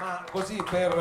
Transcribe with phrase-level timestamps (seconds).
[0.00, 0.96] Ma così per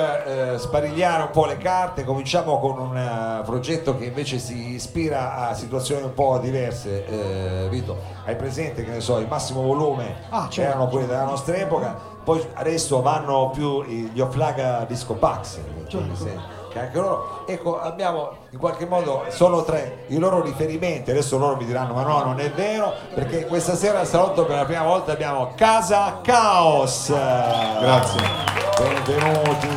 [0.55, 5.35] eh, sparigliare un po' le carte, cominciamo con un eh, progetto che invece si ispira
[5.49, 7.05] a situazioni un po' diverse.
[7.05, 11.25] Eh, Vito, hai presente che ne so, il massimo volume Ah, certo, erano quelli della
[11.25, 16.25] nostra epoca, poi adesso vanno più gli Oflaga Disco Pax, Certo.
[16.71, 21.55] che anche loro, ecco, abbiamo in qualche modo sono tre i loro riferimenti, adesso loro
[21.55, 24.81] mi diranno ma no, non è vero, perché questa sera al salotto per la prima
[24.83, 27.09] volta abbiamo Casa Caos.
[27.09, 28.56] Grazie.
[28.77, 29.67] Benvenuti.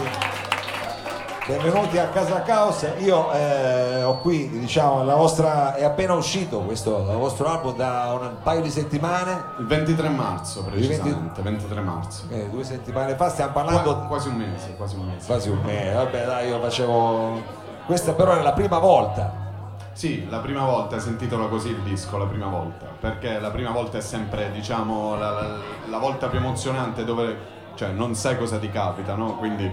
[1.46, 2.86] Benvenuti a Casa Caos.
[2.98, 8.16] Io eh, ho qui, diciamo, la vostra è appena uscito questo il vostro album da
[8.20, 12.24] un paio di settimane, Il 23 marzo, Il 20 precisamente, 23 marzo.
[12.28, 15.26] eh, due settimane fa, stiamo Qua- parlando quasi un mese, quasi un mese.
[15.26, 15.92] quasi un mese.
[15.94, 17.42] Vabbè, dai, io facevo
[17.86, 19.48] questa però è la prima volta.
[19.92, 23.70] Sì, la prima volta hai sentitelo così il disco, la prima volta, perché la prima
[23.70, 25.56] volta è sempre, diciamo, la, la-
[25.88, 29.36] la volta più emozionante dove cioè, non sai cosa ti capita, no?
[29.36, 29.70] Quindi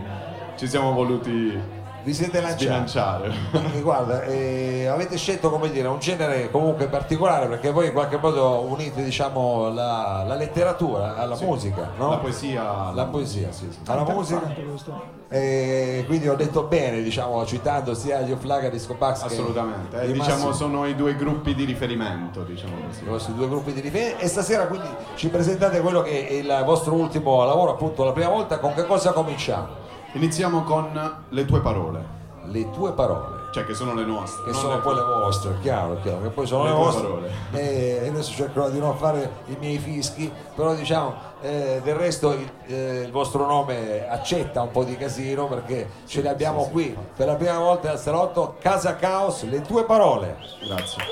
[0.56, 1.62] ci siamo voluti
[2.08, 2.64] Vi siete lanciati.
[2.64, 3.34] sbilanciare.
[3.82, 8.62] Guarda, eh, avete scelto come dire un genere comunque particolare perché voi in qualche modo
[8.62, 11.44] unite diciamo la, la letteratura alla Sì.
[11.44, 12.12] musica, no?
[12.12, 12.92] La poesia.
[12.94, 13.80] La poesia, sì, sì.
[13.88, 14.38] alla musica.
[14.40, 15.16] Interessante questo.
[15.28, 20.00] E quindi ho detto bene, diciamo, citando sia gli Oflaga Disco che Assolutamente.
[20.02, 23.04] Eh, diciamo Massimo- sono i due gruppi di riferimento, diciamo così.
[23.04, 26.62] i vostri due gruppi di riferimento e stasera quindi ci presentate quello che è il
[26.64, 29.84] vostro ultimo lavoro, appunto la prima volta, con che cosa cominciamo?
[30.14, 30.90] Iniziamo con
[31.30, 33.50] le tue parole, Le tue parole.
[33.52, 34.46] cioè che sono le nostre.
[34.52, 37.02] che sono le poi le vostre, chiaro, chiaro, che poi sono le, Le vostre.
[37.04, 37.32] parole.
[37.52, 42.50] E adesso cercherò di non fare i miei fischi, però diciamo eh, del resto il,
[42.68, 46.98] eh, il vostro nome accetta un po' di casino perché ce le abbiamo sì, qui
[47.16, 50.38] per la prima volta al salotto Casa Caos, le tue parole.
[50.66, 51.04] Grazie.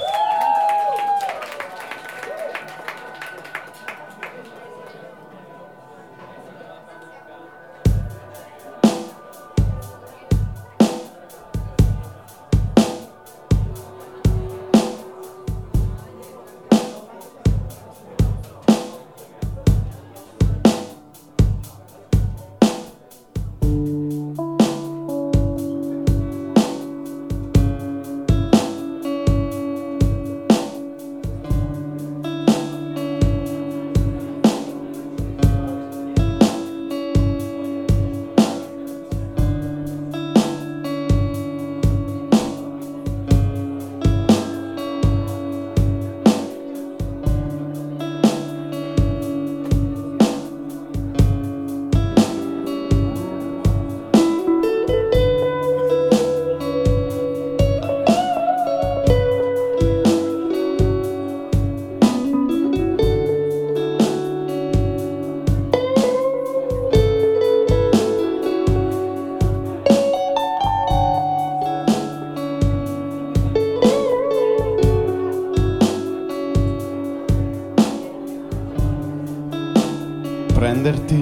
[80.55, 81.19] Prenderti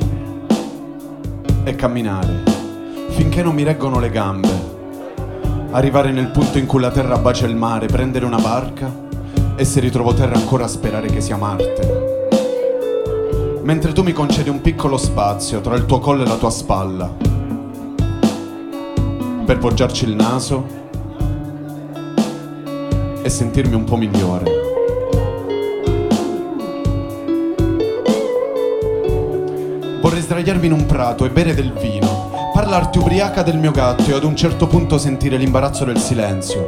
[1.63, 2.43] e camminare
[3.09, 4.71] finché non mi reggono le gambe.
[5.71, 8.93] Arrivare nel punto in cui la terra bacia il mare, prendere una barca
[9.55, 12.11] e se ritrovo terra ancora sperare che sia Marte.
[13.63, 17.11] Mentre tu mi concedi un piccolo spazio tra il tuo collo e la tua spalla
[19.45, 20.63] per poggiarci il naso
[23.23, 24.62] e sentirmi un po' migliore.
[30.33, 34.23] Sdraiarmi in un prato e bere del vino, parlarti ubriaca del mio gatto e ad
[34.23, 36.65] un certo punto sentire l'imbarazzo del silenzio.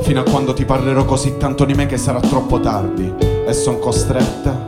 [0.00, 3.14] Fino a quando ti parlerò così tanto di me che sarà troppo tardi
[3.46, 4.64] e son costretta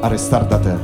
[0.00, 0.74] a restare da te.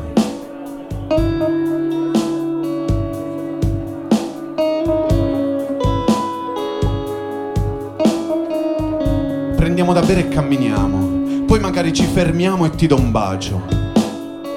[9.54, 13.85] Prendiamo da bere e camminiamo, poi magari ci fermiamo e ti do un bacio.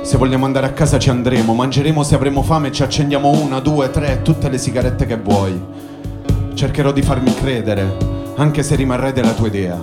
[0.10, 3.92] Se vogliamo andare a casa ci andremo, mangeremo se avremo fame ci accendiamo una, due,
[3.92, 5.62] tre, tutte le sigarette che vuoi.
[6.56, 7.96] Cercherò di farmi credere,
[8.38, 9.78] anche se rimarrai della tua idea.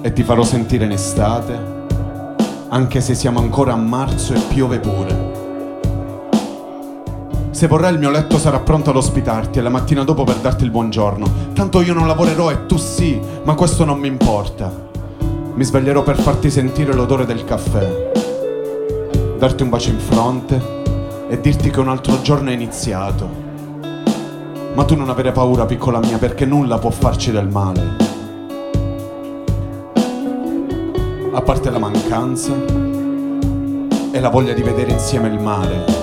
[0.00, 1.56] E ti farò sentire in estate,
[2.70, 5.30] anche se siamo ancora a marzo e piove pure.
[7.52, 10.64] Se vorrai il mio letto sarà pronto ad ospitarti e la mattina dopo per darti
[10.64, 11.52] il buongiorno.
[11.52, 14.88] Tanto io non lavorerò e tu sì, ma questo non mi importa.
[15.54, 18.09] Mi sveglierò per farti sentire l'odore del caffè
[19.40, 20.60] darti un bacio in fronte
[21.30, 23.26] e dirti che un altro giorno è iniziato.
[24.74, 27.96] Ma tu non avere paura, piccola mia, perché nulla può farci del male.
[31.32, 32.52] A parte la mancanza
[34.12, 35.99] e la voglia di vedere insieme il mare.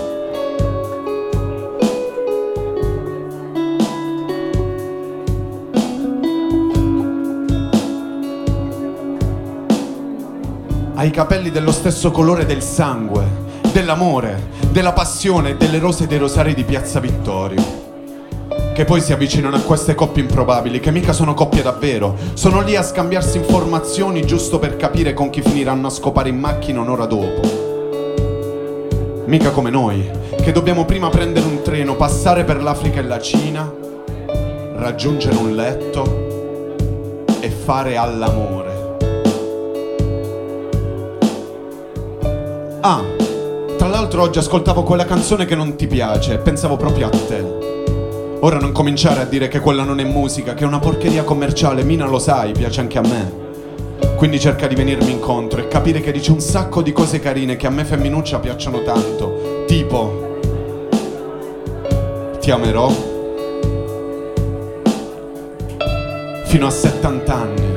[10.97, 13.23] Hai i capelli dello stesso colore del sangue,
[13.71, 17.61] dell'amore, della passione e delle rose dei rosari di Piazza Vittorio.
[18.73, 22.15] Che poi si avvicinano a queste coppie improbabili, che mica sono coppie davvero.
[22.33, 26.81] Sono lì a scambiarsi informazioni giusto per capire con chi finiranno a scopare in macchina
[26.81, 27.41] un'ora dopo.
[29.25, 30.09] Mica come noi,
[30.41, 33.71] che dobbiamo prima prendere un treno, passare per l'Africa e la Cina,
[34.77, 38.76] raggiungere un letto e fare all'amore.
[42.89, 43.03] Ah,
[43.77, 48.37] tra l'altro oggi ascoltavo quella canzone che non ti piace pensavo proprio a te.
[48.39, 51.83] Ora non cominciare a dire che quella non è musica, che è una porcheria commerciale,
[51.83, 54.15] Mina lo sai, piace anche a me.
[54.15, 57.67] Quindi cerca di venirmi incontro e capire che dici un sacco di cose carine che
[57.67, 59.65] a me femminuccia piacciono tanto.
[59.67, 60.39] Tipo,
[62.39, 62.89] ti amerò
[66.45, 67.76] fino a 70 anni.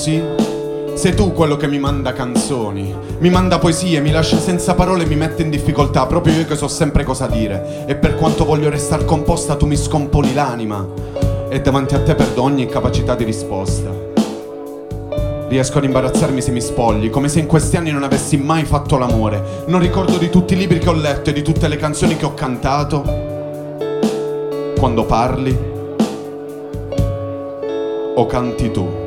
[0.00, 0.22] Così
[0.94, 5.06] sei tu quello che mi manda canzoni, mi manda poesie, mi lascia senza parole e
[5.06, 7.84] mi mette in difficoltà, proprio io che so sempre cosa dire.
[7.86, 10.86] E per quanto voglio restare composta, tu mi scomponi l'anima.
[11.48, 13.90] E davanti a te perdo ogni incapacità di risposta.
[15.48, 18.98] Riesco ad imbarazzarmi se mi spogli, come se in questi anni non avessi mai fatto
[18.98, 19.64] l'amore.
[19.66, 22.26] Non ricordo di tutti i libri che ho letto e di tutte le canzoni che
[22.26, 23.02] ho cantato.
[24.78, 25.58] Quando parli
[28.14, 28.99] o canti tu.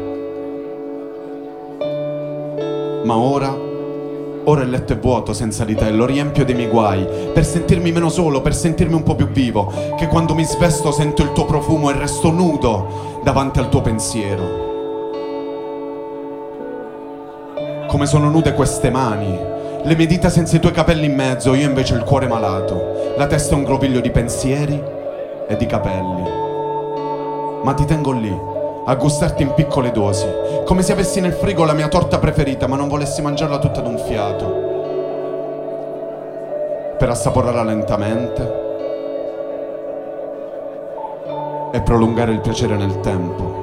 [3.04, 3.54] Ma ora,
[4.46, 7.92] ora il letto è vuoto senza di te, lo riempio dei miei guai, per sentirmi
[7.92, 11.44] meno solo, per sentirmi un po' più vivo, che quando mi svesto sento il tuo
[11.44, 14.72] profumo e resto nudo davanti al tuo pensiero.
[17.88, 19.38] Come sono nude queste mani,
[19.84, 23.28] le mie dita senza i tuoi capelli in mezzo, io invece il cuore malato, la
[23.28, 24.82] testa è un groviglio di pensieri
[25.50, 26.42] e di capelli.
[27.64, 28.52] Ma ti tengo lì
[28.86, 30.28] a gustarti in piccole dosi,
[30.66, 33.98] come se avessi nel frigo la mia torta preferita ma non volessi mangiarla tutta d'un
[33.98, 34.72] fiato,
[36.98, 38.62] per assaporarla lentamente.
[41.72, 43.62] E prolungare il piacere nel tempo.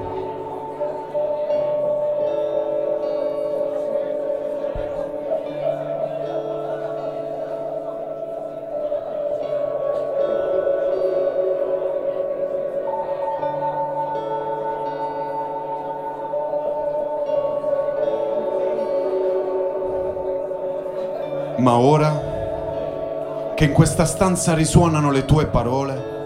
[21.70, 26.18] Ma ora che in questa stanza risuonano le tue parole,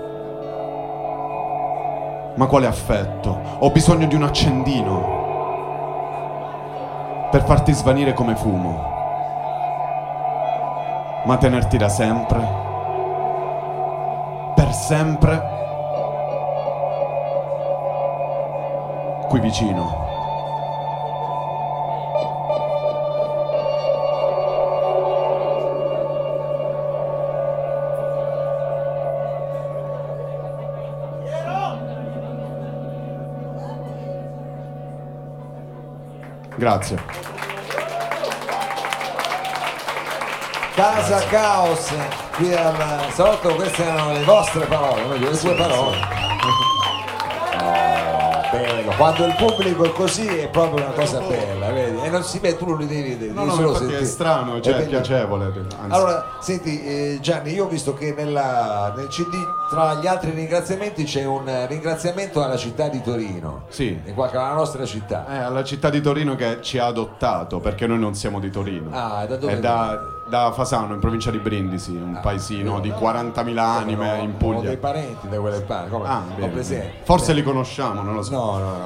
[2.35, 3.39] ma quale affetto?
[3.59, 5.23] Ho bisogno di un accendino
[7.31, 8.83] per farti svanire come fumo,
[11.27, 12.49] ma tenerti da sempre,
[14.55, 15.43] per sempre,
[19.29, 20.04] qui vicino.
[36.57, 36.99] Grazie.
[40.75, 41.93] Casa Caos
[42.37, 42.75] qui al
[43.13, 45.97] salotto, queste erano le vostre parole, le tue parole.
[47.63, 52.01] Oh, bello, quando il pubblico è così è proprio una cosa bella, vedi?
[52.03, 54.87] E non si vede, tu non li devi vedere, No, no, è strano, cioè è
[54.87, 55.45] piacevole.
[55.45, 55.77] anzi.
[55.95, 59.35] Allora, senti eh, Gianni, io ho visto che nella- nel CD
[59.71, 63.99] tra gli altri ringraziamenti c'è un ringraziamento alla città di Torino, Sì.
[64.05, 65.27] in qua- alla nostra città.
[65.27, 68.91] Eh, alla città di Torino che ci ha adottato, perché noi non siamo di Torino.
[68.93, 73.57] Ah, da dove È da, da Fasano, in provincia di Brindisi, un paesino di 40.000
[73.59, 74.69] anime Ho- in Ho Puglia.
[74.69, 76.07] dei parenti da quelle parti, come?
[76.09, 76.93] Ah, ho bene, bene.
[77.03, 78.33] Forse li conosciamo, non lo so.
[78.33, 78.77] No, no,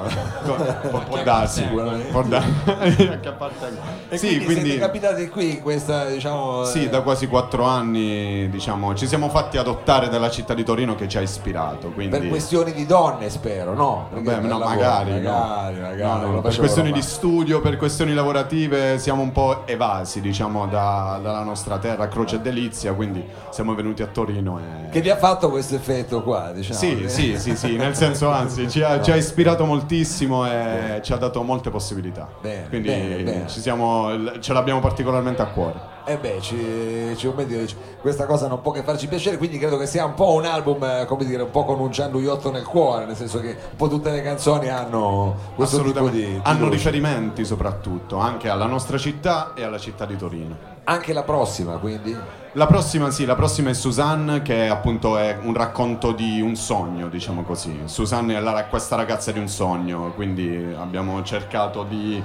[0.45, 0.55] no.
[0.89, 1.61] Può, può darsi.
[1.63, 2.07] Sicuramente.
[2.11, 2.47] Può darsi.
[4.11, 6.63] E Sì, quindi, quindi siete capitati qui questa, diciamo...
[6.65, 10.95] sì, eh, da quasi quattro anni diciamo, ci siamo fatti adottare dalla città di Torino
[10.95, 11.89] che ci ha ispirato.
[11.89, 12.17] Quindi...
[12.17, 14.07] Per questioni di donne, spero, no?
[14.09, 15.31] Perché per no, lavoro, magari, no.
[15.31, 16.91] magari, magari, No, no, lo per questioni normale.
[16.93, 22.37] di studio, per questioni lavorative siamo un po' evasi, diciamo, da- dalla nostra terra, Croce
[22.37, 24.59] e Delizia, quindi siamo venuti a Torino.
[24.59, 24.89] E...
[24.89, 26.77] Che vi ha fatto questo effetto qua, diciamo?
[26.77, 31.01] Sì, sì, sì, sì, nel senso anzi ci ha, ci ha, ispirato moltissimo e bene.
[31.01, 32.27] ci ha dato molte possibilità.
[32.41, 33.47] Bene, quindi bene.
[33.47, 35.97] Siamo, ce l'abbiamo particolarmente a cuore.
[36.09, 37.67] Eh beh, ci, ci, dire,
[38.01, 40.83] questa cosa non può che farci piacere, quindi credo che sia un po' un album,
[40.83, 43.87] eh, come dire, un po' con un Gianluiotto nel cuore, nel senso che un po'
[43.87, 46.25] tutte le canzoni hanno questo tipo di...
[46.25, 50.77] di hanno riferimenti soprattutto, anche alla nostra città e alla città di Torino.
[50.89, 52.17] Anche la prossima, quindi?
[52.53, 57.07] La prossima sì, la prossima è Suzanne che appunto è un racconto di un sogno,
[57.09, 57.81] diciamo così.
[57.85, 62.21] Suzanne è la, questa ragazza di un sogno, quindi abbiamo cercato di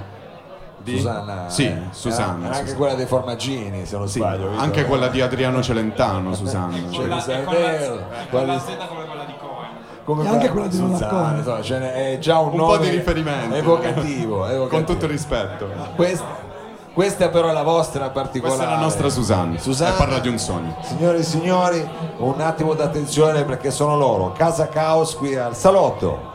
[0.85, 0.97] di...
[0.97, 1.49] Susanna.
[1.49, 2.45] Sì, eh, Susanna.
[2.45, 2.77] anche Susanna.
[2.77, 4.51] quella dei formaggini, se non sì, sbaglio.
[4.57, 4.85] Anche eh.
[4.85, 6.89] quella di Adriano Celentano, Susanna.
[6.89, 8.03] Cioè, la, è vero.
[8.29, 9.69] Con la Z come quella di Cohen.
[10.05, 13.55] Come anche quella di Susanna, insomma, cioè, è già un, un nome po' di riferimento
[13.55, 14.67] evocativo, evocativo.
[14.67, 15.67] con tutto il rispetto.
[15.95, 16.44] Questa,
[16.95, 18.55] questa però è la vostra particolare.
[18.55, 19.59] Questa è la nostra Susanna.
[19.59, 20.77] Susanna parla di un sogno.
[20.81, 24.31] Signore e signori, un attimo d'attenzione perché sono loro.
[24.31, 26.34] Casa Caos qui al salotto.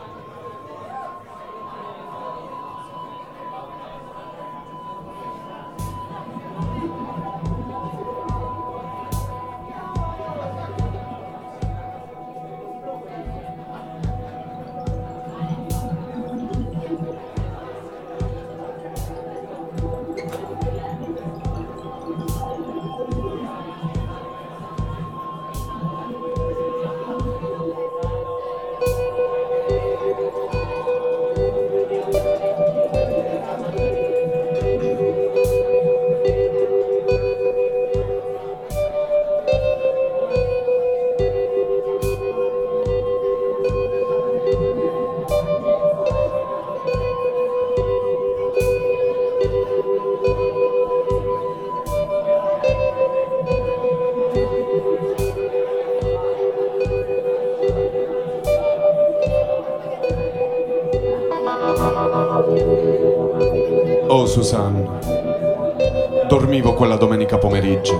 [66.73, 67.99] Quella domenica pomeriggio.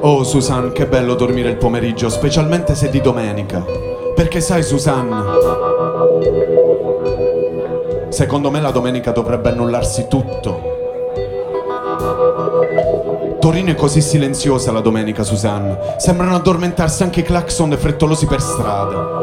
[0.00, 3.64] Oh Susan, che bello dormire il pomeriggio, specialmente se di domenica.
[4.14, 5.24] Perché sai Susan,
[8.08, 10.78] secondo me la domenica dovrebbe annullarsi tutto.
[13.38, 15.78] Torino è così silenziosa la domenica, Susan.
[15.98, 19.19] Sembrano addormentarsi anche i clacson frettolosi per strada.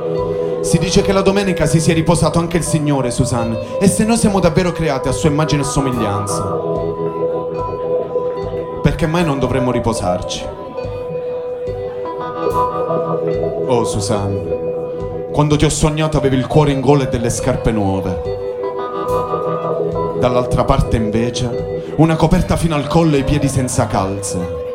[0.67, 3.57] Si dice che la domenica si sia riposato anche il Signore, Susan.
[3.79, 6.77] E se noi siamo davvero creati a sua immagine e somiglianza
[8.97, 10.43] perché mai non dovremmo riposarci?
[13.67, 18.21] Oh Susanne, quando ti ho sognato avevi il cuore in gola e delle scarpe nuove.
[20.19, 24.66] Dall'altra parte invece una coperta fino al collo e i piedi senza calze.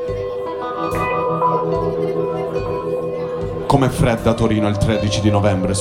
[3.73, 5.73] Com'è fredda Torino il 13 di novembre,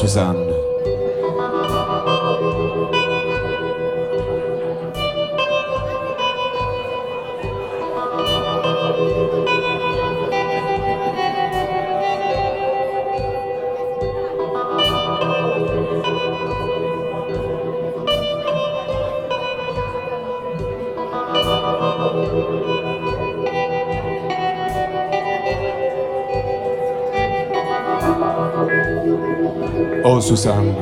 [30.04, 30.20] Susanne?
[30.22, 30.74] Susanna.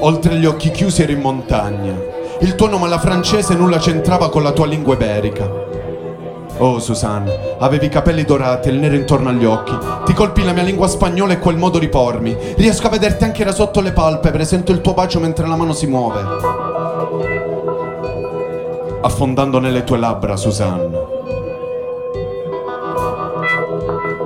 [0.00, 1.94] Oltre gli occhi chiusi eri in montagna.
[2.40, 5.64] Il tuo nome alla francese nulla c'entrava con la tua lingua iberica.
[6.58, 9.76] Oh Susanna, avevi i capelli dorati e il nero intorno agli occhi.
[10.04, 12.36] Ti colpì la mia lingua spagnola e quel modo di pormi.
[12.56, 15.72] Riesco a vederti anche da sotto le palpebre, sento il tuo bacio mentre la mano
[15.72, 16.20] si muove.
[19.02, 21.14] Affondando nelle tue labbra, Susanna.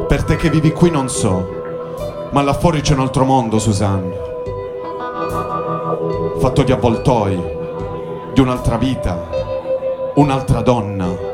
[0.09, 4.30] Per te che vivi qui non so, ma là fuori c'è un altro mondo, Susanna
[6.41, 7.39] fatto di avvoltoi,
[8.33, 9.29] di un'altra vita,
[10.15, 11.30] un'altra donna.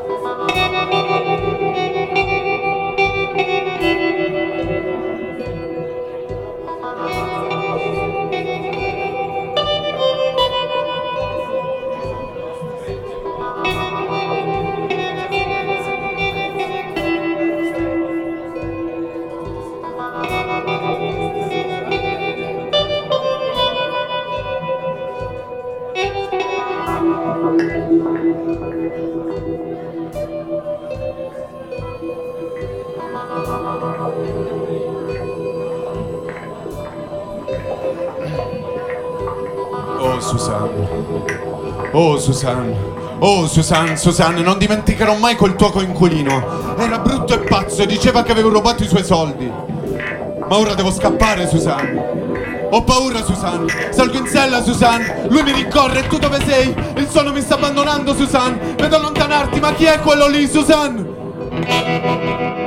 [42.17, 42.75] Oh Susanna,
[43.19, 46.75] Oh Susan, Susan, non dimenticherò mai quel tuo coinquilino.
[46.75, 49.45] Era brutto e pazzo e diceva che avevo rubato i suoi soldi.
[49.45, 52.65] Ma ora devo scappare, Susan.
[52.71, 53.67] Ho paura, Susan.
[53.91, 55.27] Salgo in sella, Susan.
[55.29, 56.07] Lui mi rincorre.
[56.07, 56.73] Tu dove sei?
[56.95, 58.73] Il sonno mi sta abbandonando, Susan.
[58.75, 62.65] Vedo allontanarti, ma chi è quello lì, Susan?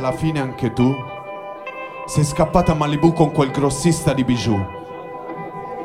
[0.00, 0.94] Alla fine anche tu
[2.06, 4.58] sei scappata a Malibu con quel grossista di bijou.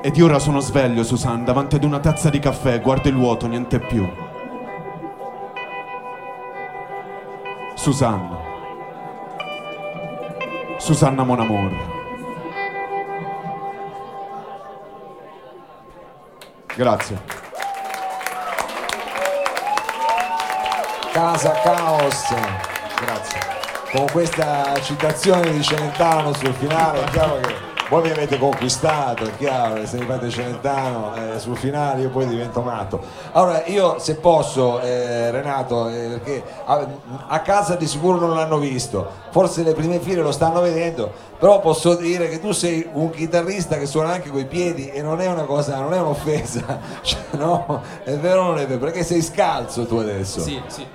[0.02, 3.46] Ed io ora sono sveglio, Susan, davanti ad una tazza di caffè, guardo il vuoto,
[3.46, 4.10] niente più.
[7.76, 8.38] Susanna.
[10.78, 11.72] Susanna Mon Amour.
[16.76, 17.22] Grazie.
[21.12, 22.34] Casa Caos.
[23.00, 23.65] Grazie.
[23.96, 27.54] Con questa citazione di Celentano sul finale, è chiaro che
[27.88, 32.28] voi mi avete conquistato, è chiaro, se mi fate Celentano eh, sul finale io poi
[32.28, 33.02] divento matto.
[33.32, 36.86] Allora io se posso, eh, Renato, eh, perché a,
[37.28, 41.10] a casa di sicuro non l'hanno visto, forse le prime file lo stanno vedendo,
[41.40, 45.22] però posso dire che tu sei un chitarrista che suona anche coi piedi e non
[45.22, 49.06] è una cosa, non è un'offesa, cioè, no, è vero o non è vero, perché
[49.06, 50.42] sei scalzo tu adesso.
[50.42, 50.86] Sì, sì.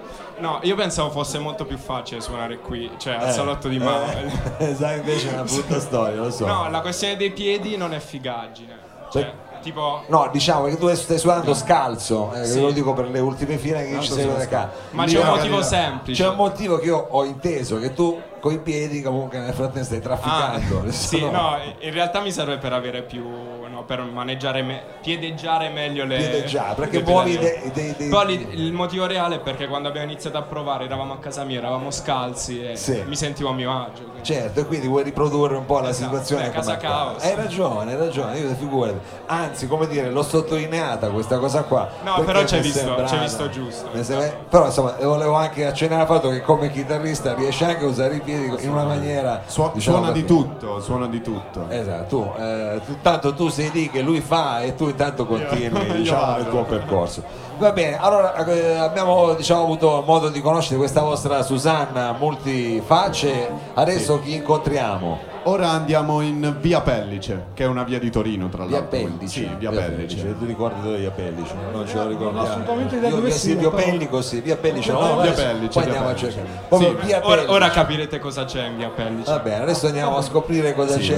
[0.41, 3.79] No, io pensavo fosse molto più facile suonare qui, cioè al Eh, salotto di eh,
[3.79, 4.07] Mao.
[4.77, 6.47] sai invece è una brutta storia, lo so.
[6.47, 8.89] No, la questione dei piedi non è figaggine.
[9.13, 10.03] Cioè, tipo...
[10.07, 12.61] No, diciamo che tu stai suonando scalzo, eh, Sì.
[12.61, 14.71] lo dico per le ultime file che ci sei da casa.
[14.91, 16.23] Ma c'è un motivo semplice.
[16.23, 20.01] C'è un motivo che io ho inteso, che tu coi piedi comunque nel frattempo stai
[20.01, 20.85] trafficando.
[20.87, 23.23] Ah, sì, no, in realtà mi serve per avere più,
[23.69, 26.17] no, per maneggiare, me- piedeggiare meglio le...
[26.17, 30.39] Piedeggiare, perché muovi dei- dei- dei- lì il motivo reale è perché quando abbiamo iniziato
[30.39, 33.03] a provare eravamo a casa mia, eravamo scalzi e Sì.
[33.07, 34.03] mi sentivo a mio agio.
[34.05, 37.23] quindi- Certo, e quindi vuoi riprodurre un po' la Esatto, situazione beh, casa caos.
[37.23, 38.99] Hai ragione, hai ragione, io figurati.
[39.27, 41.89] Anzi, come dire, l'ho sottolineata questa cosa qua.
[42.03, 43.89] No, però c'è visto- sembrata- c'è visto giusto.
[44.03, 48.15] sembra- Però insomma, volevo anche accennare al fatto che come chitarrista riesci anche a usare
[48.17, 49.43] i piedi in una maniera.
[49.47, 51.67] Suo- diciamo suona di tutto, suona di tutto.
[51.69, 55.87] Esatto, tu, eh, tu- tanto tu sei lì che lui fa e tu intanto continui
[55.87, 56.41] Io diciamo, vado.
[56.43, 57.23] il tuo percorso.
[57.59, 64.21] Va bene, allora eh, abbiamo diciamo, avuto modo di conoscere questa vostra Susanna multifacce, adesso
[64.21, 65.29] chi incontriamo?
[65.45, 68.99] Ora andiamo in via Pellice, che è una via di Torino, tra Via l'altro.
[68.99, 69.27] Pellice.
[69.41, 70.37] Sì, via Pellice.
[70.39, 71.55] Tu ricordi dove è via Pellice?
[71.73, 72.47] Non ce lo ricordiamo.
[72.47, 73.83] assolutamente idea dove via sia, Silvio però.
[73.83, 74.93] Pellico, sì, via Pellice.
[74.93, 76.31] No, no, via Pellice, Poi via andiamo a Pellice.
[76.33, 76.61] cercare.
[76.69, 77.07] Proprio Sì.
[77.07, 77.51] via Ora, Pellice.
[77.55, 79.31] ora capirete cosa c'è in via Pellice.
[79.31, 81.17] Va bene, adesso andiamo a scoprire cosa Sì, c'è.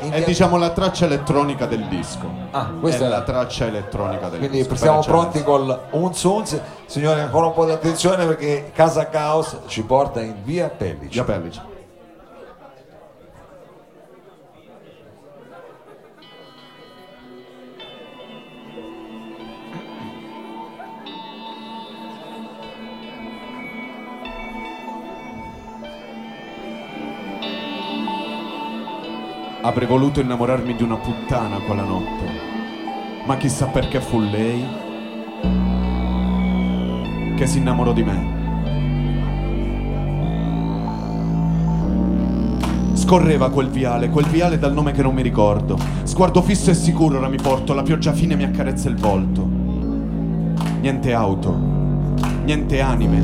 [0.00, 2.28] È via- diciamo la traccia elettronica del disco.
[2.50, 4.74] Ah, È questa è la la traccia elettronica del Quindi disco.
[4.76, 6.60] siamo per pronti col Unz Unz.
[6.84, 11.08] Signori, ancora un po' di attenzione perché Casa Caos ci porta in via Pellice.
[11.08, 11.70] Via Pellice.
[29.64, 32.24] Avrei voluto innamorarmi di una puttana quella notte,
[33.24, 34.66] ma chissà perché fu lei
[37.36, 38.40] che si innamorò di me.
[42.94, 45.78] Scorreva quel viale, quel viale dal nome che non mi ricordo.
[46.02, 49.48] Sguardo fisso e sicuro ora mi porto, la pioggia fine mi accarezza il volto.
[50.80, 51.56] Niente auto,
[52.44, 53.22] niente anime,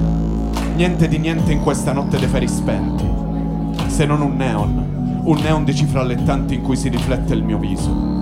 [0.76, 3.04] niente di niente in questa notte dei feri spenti.
[3.88, 4.97] Se non un neon,
[5.28, 8.16] un neon di cifre allettanti in cui si riflette il mio viso.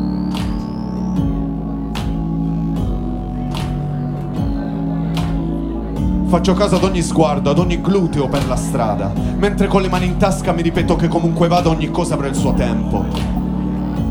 [6.26, 10.06] Faccio caso ad ogni sguardo, ad ogni gluteo per la strada, mentre con le mani
[10.06, 13.04] in tasca mi ripeto che comunque vada ogni cosa avrà il suo tempo.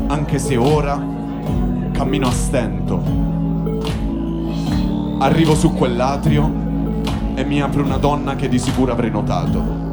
[0.06, 0.98] Anche se ora
[1.92, 3.02] cammino a stento.
[5.18, 6.50] Arrivo su quell'atrio
[7.34, 9.85] e mi apre una donna che di sicuro avrei notato.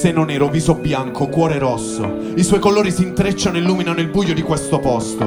[0.00, 2.10] Seno nero, viso bianco, cuore rosso.
[2.34, 5.26] I suoi colori si intrecciano e illuminano il buio di questo posto.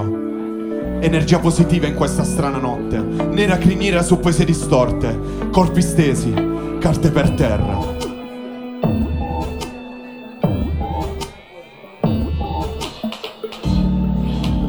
[0.99, 2.97] Energia positiva in questa strana notte.
[2.97, 5.15] Nera criniera su poesie distorte.
[5.51, 6.33] Corpi stesi,
[6.79, 7.77] carte per terra.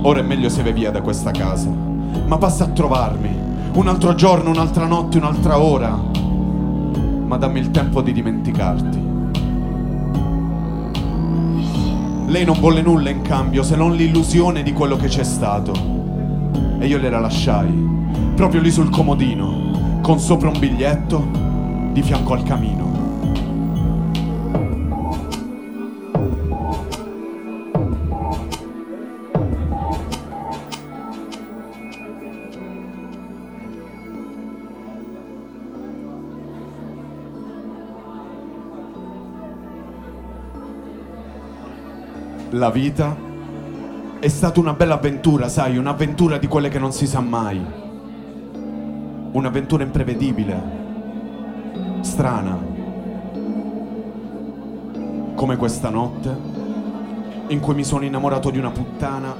[0.02, 1.70] Ora è meglio se vai via da questa casa.
[1.70, 3.34] ma passa a trovarmi.
[3.72, 5.98] Un altro giorno, un'altra notte, un'altra ora.
[7.24, 9.13] Ma dammi il tempo di dimenticarti.
[12.26, 15.72] Lei non volle nulla in cambio se non l'illusione di quello che c'è stato.
[16.78, 17.72] E io le la lasciai,
[18.34, 21.26] proprio lì sul comodino, con sopra un biglietto
[21.92, 22.93] di fianco al camino.
[42.54, 43.16] La vita
[44.20, 47.60] è stata una bella avventura, sai, un'avventura di quelle che non si sa mai.
[49.32, 50.62] Un'avventura imprevedibile,
[52.02, 52.56] strana,
[55.34, 56.36] come questa notte
[57.48, 59.34] in cui mi sono innamorato di una puttana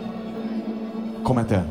[1.23, 1.63] come te.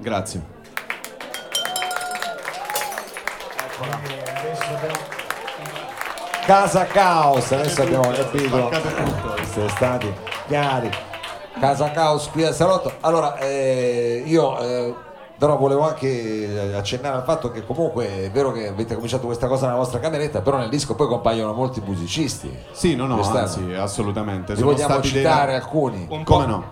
[0.00, 0.54] Grazie.
[6.46, 8.70] Casa Caos, adesso abbiamo capito.
[9.52, 10.12] Siete stati
[10.46, 10.88] chiari.
[11.58, 12.92] Casa Caos qui a Salotto.
[13.00, 14.94] Allora, eh, io eh,
[15.36, 19.66] però volevo anche accennare al fatto che comunque è vero che avete cominciato questa cosa
[19.66, 22.56] nella vostra cameretta, però nel disco poi compaiono molti musicisti.
[22.70, 23.40] Sì, no, no, Quest'anno.
[23.40, 24.54] anzi, assolutamente.
[24.54, 26.06] Li vogliamo stati dei- citare alcuni.
[26.08, 26.64] Un po', Come no?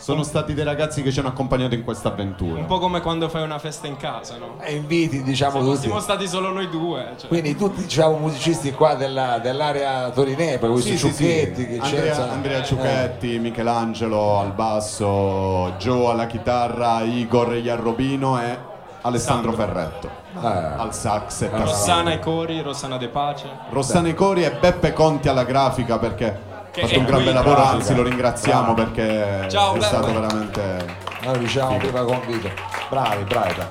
[0.00, 2.58] Sono stati dei ragazzi che ci hanno accompagnato in questa avventura.
[2.60, 4.56] un po' come quando fai una festa in casa, no?
[4.60, 5.76] E inviti, diciamo Se tutti.
[5.76, 7.12] fossimo stati solo noi due.
[7.18, 7.28] Cioè.
[7.28, 11.22] Quindi tutti diciamo musicisti qua della- dell'area torinese, per questi Sì, sì, sì.
[11.24, 12.22] ciucchetti che Andrea, c'è.
[12.22, 12.64] Andrea eh.
[12.64, 18.58] Ciucchetti, Michelangelo al basso, Joe alla chitarra, Igor Iarrobino e
[19.02, 19.72] Alessandro Sandro.
[19.74, 20.10] Ferretto
[20.42, 20.46] Eh.
[20.80, 21.50] al sax e.
[21.52, 23.48] Rossana e Cori, Rossana De Pace.
[23.70, 26.48] Rossana e Cori e Beppe Conti alla grafica perché
[26.82, 27.74] ha fatto un gran bel lavoro, grafica.
[27.76, 28.90] anzi lo ringraziamo Bravo.
[28.90, 29.84] perché Ciao, è Beppe.
[29.86, 31.08] stato veramente...
[31.22, 32.48] Noi diciamo prima con Vito.
[32.88, 33.54] Bravi, bravi.
[33.54, 33.70] bravi.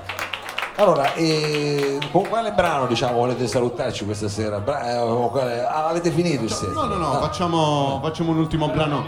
[0.76, 4.60] Allora, eh, con quale brano diciamo volete salutarci questa sera?
[4.60, 6.72] Bra- eh, quale- ah, avete finito il set?
[6.72, 9.06] No, no, no, facciamo, facciamo un ultimo brano.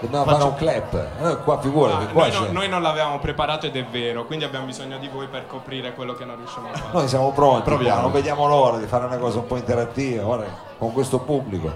[0.00, 1.06] Dobbiamo fare un clap.
[1.20, 4.26] Noi qua figurati, Ah, qua noi, c'è- no- noi non l'avevamo preparato ed è vero,
[4.26, 6.88] quindi abbiamo bisogno di voi per coprire quello che non riusciamo a fare.
[6.92, 8.10] Noi siamo pronti, Proviamo.
[8.10, 11.72] vediamo l'ora di fare una cosa un po' interattiva guarda, con questo pubblico.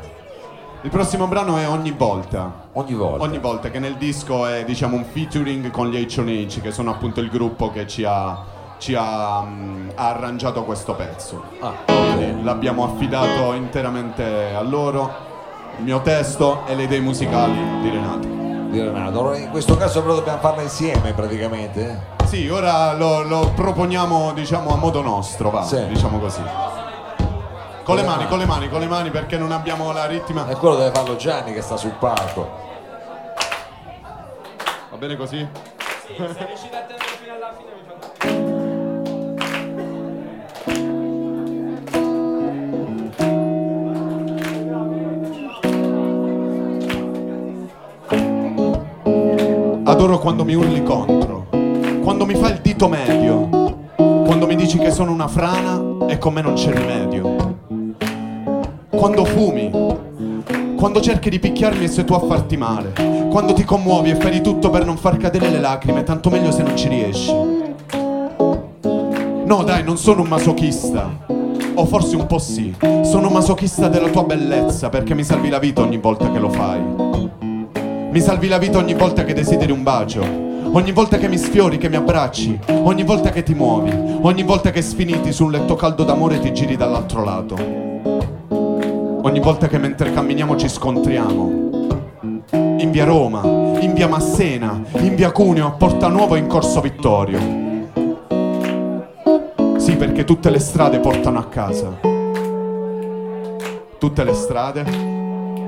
[0.82, 2.68] Il prossimo brano è Ogni volta.
[2.74, 3.24] Ogni volta.
[3.24, 7.20] Ogni volta che nel disco è diciamo un featuring con gli H.O.H che sono appunto
[7.20, 8.44] il gruppo che ci ha,
[8.78, 9.46] ci ha, ha
[9.96, 11.42] arrangiato questo pezzo.
[11.60, 15.10] Ah, Quindi l'abbiamo affidato interamente a loro,
[15.78, 18.28] il mio testo e le idee musicali di Renato.
[18.70, 19.08] di Renato.
[19.18, 21.90] Allora, in questo caso però dobbiamo farla insieme praticamente.
[22.20, 22.26] eh?
[22.26, 25.84] Sì, ora lo, lo proponiamo diciamo a modo nostro, va, Sì.
[25.88, 26.42] diciamo così.
[27.88, 28.28] Con le mani, mani.
[28.28, 30.46] con le mani, con le mani perché non abbiamo la ritma.
[30.46, 32.46] E quello deve farlo Gianni che sta sul palco.
[34.90, 35.38] Va bene così?
[36.06, 38.16] Sì, se riuscite a tenere fino alla fine mi fate...
[49.90, 51.46] Adoro quando mi urli contro,
[52.02, 53.48] quando mi fai il dito medio,
[53.96, 57.37] quando mi dici che sono una frana e con me non c'è rimedio.
[58.98, 59.70] Quando fumi,
[60.76, 62.92] quando cerchi di picchiarmi e sei tu a farti male,
[63.30, 66.50] quando ti commuovi e fai di tutto per non far cadere le lacrime, tanto meglio
[66.50, 67.32] se non ci riesci.
[69.44, 71.26] No, dai, non sono un masochista.
[71.74, 72.74] O forse un po' sì.
[73.02, 76.80] Sono masochista della tua bellezza perché mi salvi la vita ogni volta che lo fai.
[78.10, 80.22] Mi salvi la vita ogni volta che desideri un bacio.
[80.72, 82.58] Ogni volta che mi sfiori, che mi abbracci.
[82.82, 83.92] Ogni volta che ti muovi.
[84.22, 87.87] Ogni volta che sfiniti su un letto caldo d'amore ti giri dall'altro lato.
[89.28, 91.50] Ogni volta che mentre camminiamo ci scontriamo.
[92.50, 97.38] In via Roma, in via Massena, in via Cuneo, a Porta Nuova in Corso Vittorio.
[99.76, 102.00] Sì, perché tutte le strade portano a casa.
[103.98, 104.84] Tutte le strade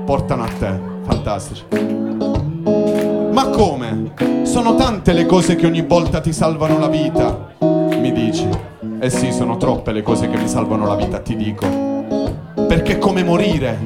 [0.05, 0.79] portano a te.
[1.03, 1.63] Fantastici.
[3.31, 4.13] Ma come?
[4.41, 7.49] Sono tante le cose che ogni volta ti salvano la vita.
[7.59, 8.49] Mi dici.
[8.99, 11.90] Eh sì, sono troppe le cose che mi salvano la vita, ti dico.
[12.71, 13.77] Perché è come morire.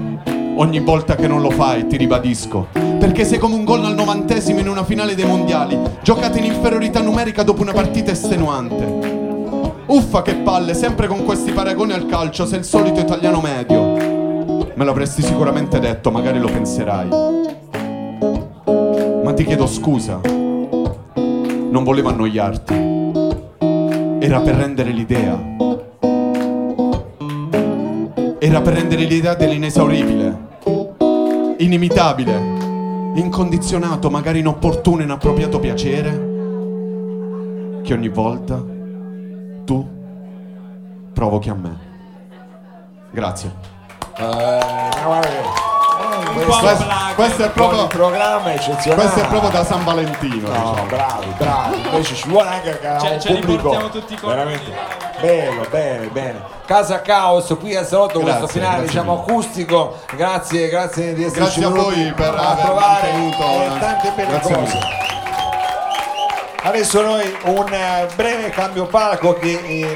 [0.57, 2.67] Ogni volta che non lo fai, ti ribadisco.
[2.71, 7.01] Perché sei come un gol al novantesimo in una finale dei mondiali, giocata in inferiorità
[7.01, 9.79] numerica dopo una partita estenuante.
[9.87, 13.95] Uffa che palle, sempre con questi paragoni al calcio, sei il solito italiano medio.
[14.75, 17.07] Me l'avresti sicuramente detto, magari lo penserai.
[19.23, 20.19] Ma ti chiedo scusa.
[20.23, 22.73] Non volevo annoiarti.
[24.19, 25.74] Era per rendere l'idea.
[28.37, 30.37] Era per rendere l'idea dell'inesauribile,
[31.57, 32.33] inimitabile,
[33.15, 36.09] incondizionato, magari inopportuno, inappropriato piacere,
[37.81, 38.61] che ogni volta
[39.63, 39.87] tu
[41.13, 41.77] provochi a me.
[43.11, 43.51] Grazie.
[44.17, 49.01] Eh, Un questo, Questo, questo è proprio, programma eccezionale.
[49.01, 50.49] questo è proprio da San Valentino.
[50.49, 50.85] No, diciamo.
[50.87, 51.81] bravi, bravi.
[51.85, 54.73] Invece ci vuole anche che Cioè, un pubblico tutti veramente
[55.21, 56.54] bello, bene, bene.
[56.65, 59.31] Casa Caos qui al salotto questo Grazie, finale grazie diciamo mille.
[59.31, 59.99] acustico.
[60.15, 64.55] Grazie, grazie di esserci Grazie a voi per a trovare eh, una- tante belle Grazie
[64.55, 64.79] cose.
[66.63, 69.93] Adesso noi un eh, breve cambio palco che eh,